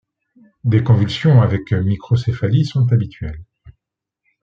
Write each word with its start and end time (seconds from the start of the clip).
Des 0.63 0.83
convulsions 0.83 1.43
avec 1.43 1.71
microcéphalie 1.73 2.65
sont 2.65 2.91
habituelles. 2.91 3.43